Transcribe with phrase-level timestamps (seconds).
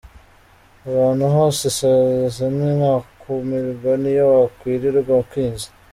[0.87, 5.67] ahantu hose isazi ni ntakumirwa niyo wakwirirwa ukinze.